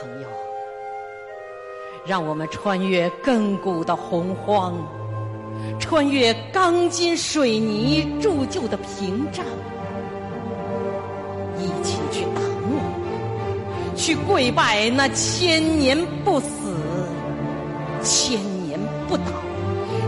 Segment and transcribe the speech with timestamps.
[0.00, 0.28] 朋友
[2.04, 4.74] 让我们穿越亘古的洪荒，
[5.78, 9.44] 穿越钢筋水泥铸就的屏障，
[11.58, 12.78] 一起去打磨，
[13.96, 16.76] 去跪拜那千年不死、
[18.02, 19.24] 千年不倒、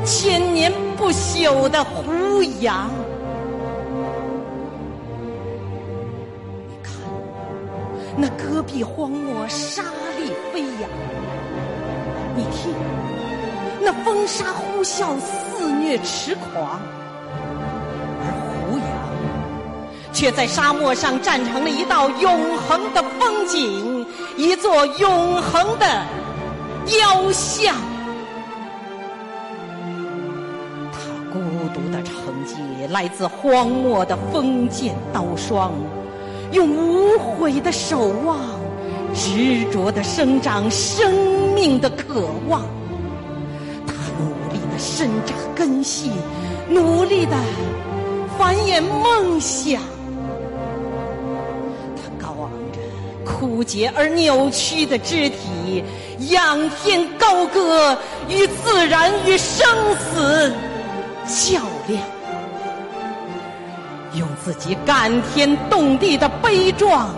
[0.04, 2.90] 千年不朽的胡杨。
[8.16, 10.90] 那戈壁荒漠沙砾飞扬。
[12.34, 12.72] 你听，
[13.80, 16.80] 那风沙呼啸，肆虐痴狂，
[18.20, 18.26] 而
[18.68, 18.86] 胡杨
[20.12, 24.06] 却在沙漠上站成了一道永恒的风景，
[24.36, 26.02] 一座永恒的
[26.86, 27.74] 雕像。
[30.92, 30.98] 他
[31.32, 31.38] 孤
[31.74, 32.14] 独的承
[32.46, 32.54] 接
[32.88, 35.72] 来自荒漠的锋剑刀霜，
[36.52, 38.38] 用无悔的守望。
[39.14, 41.10] 执着的生长生
[41.54, 42.60] 命的渴望，
[43.86, 46.10] 他努力的伸扎根系，
[46.68, 47.32] 努力的
[48.36, 49.80] 繁衍梦想。
[51.96, 52.78] 他高昂着
[53.24, 55.82] 枯竭而扭曲的肢体，
[56.28, 57.96] 仰天高歌，
[58.28, 59.66] 与自然与生
[60.12, 60.52] 死
[61.26, 61.58] 较
[61.88, 62.02] 量，
[64.16, 67.08] 用自己感天动地的悲壮。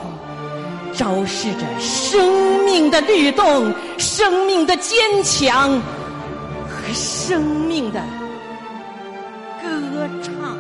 [0.99, 5.81] 昭示着生命的律动、生命的坚强
[6.69, 8.01] 和生命的
[9.63, 10.57] 歌唱。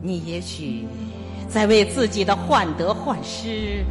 [0.00, 0.86] 你也许
[1.48, 3.84] 在为自己的患得患失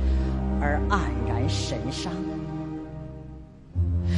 [0.62, 2.14] 而黯然神伤，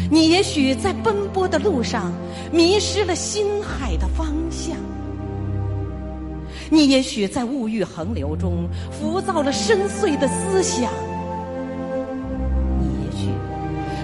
[0.09, 2.13] 你也许在奔波的路上
[2.51, 4.75] 迷失了心海的方向。
[6.69, 10.89] 你也许在物欲横流中浮躁了深邃的思想，
[12.79, 13.29] 你也许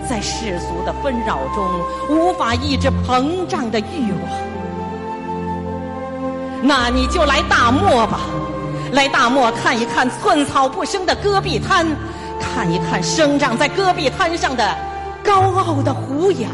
[0.07, 1.67] 在世俗的纷扰中
[2.09, 4.29] 无法抑制膨胀的欲望，
[6.62, 8.22] 那你就来大漠吧，
[8.91, 11.88] 来大漠看一看寸草不生的戈壁滩，
[12.39, 14.78] 看一看生长在戈壁滩上的
[15.23, 16.49] 高傲的胡杨，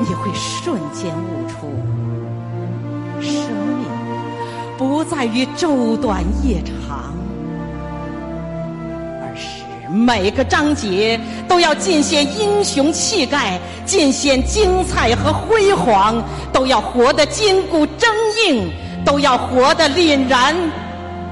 [0.00, 1.66] 你会瞬间悟出
[3.20, 3.86] 生命。
[4.78, 7.14] 不在于昼短夜长，
[9.22, 16.22] 而是每个章节都要尽显英雄气概，尽显精彩和辉煌，
[16.52, 18.06] 都要活得筋骨铮
[18.46, 18.70] 硬，
[19.04, 20.54] 都要活得凛然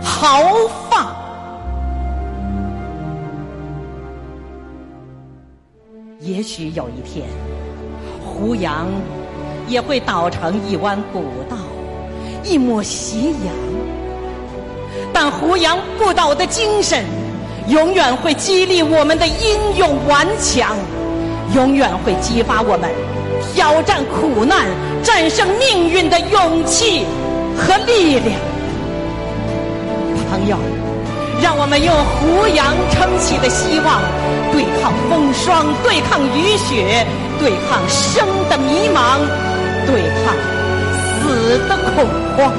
[0.03, 0.43] 豪
[6.27, 7.27] 也许有一天，
[8.25, 8.89] 胡杨
[9.69, 11.59] 也会倒成一弯古道。
[12.43, 13.53] 一抹斜阳，
[15.13, 17.05] 但胡杨不倒的精神，
[17.69, 20.75] 永远会激励我们的英勇顽强，
[21.55, 22.89] 永远会激发我们
[23.53, 24.65] 挑战苦难、
[25.03, 27.05] 战胜命运的勇气
[27.55, 28.41] 和力量。
[30.31, 30.57] 朋友，
[31.43, 34.01] 让我们用胡杨撑起的希望，
[34.53, 34.65] 对
[35.15, 37.07] 风霜，对抗雨雪，
[37.39, 39.21] 对抗生的迷茫，
[39.87, 40.35] 对抗。
[41.23, 42.05] 死的恐
[42.37, 42.53] 慌，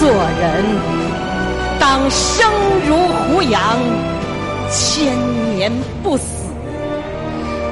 [0.00, 0.64] 做人
[1.78, 2.50] 当生
[2.88, 3.60] 如胡杨，
[4.70, 5.12] 千
[5.54, 5.70] 年
[6.02, 6.24] 不死；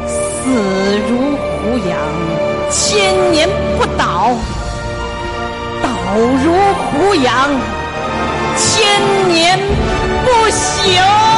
[0.06, 0.50] 死
[1.08, 1.16] 如
[1.56, 1.96] 胡杨，
[2.70, 3.48] 千年
[3.78, 4.36] 不倒；
[5.82, 5.88] 倒
[6.44, 7.48] 如胡杨，
[8.58, 9.58] 千年
[10.26, 11.31] 不朽。